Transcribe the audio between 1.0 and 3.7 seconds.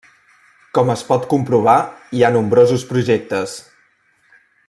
pot comprovar, hi ha nombrosos projectes.